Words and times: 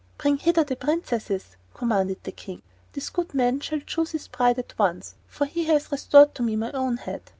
"Bring 0.17 0.37
hither 0.39 0.63
the 0.63 0.75
princesses," 0.75 1.57
commanded 1.75 2.23
the 2.23 2.31
King. 2.31 2.63
"This 2.93 3.11
good 3.11 3.35
man 3.35 3.59
shall 3.59 3.81
choose 3.81 4.13
his 4.13 4.27
bride 4.29 4.57
at 4.57 4.73
once, 4.79 5.13
for 5.27 5.45
he 5.45 5.65
has 5.65 5.91
restored 5.91 6.33
to 6.33 6.41
me 6.41 6.55
my 6.55 6.71
own 6.71 6.97
head." 6.97 7.21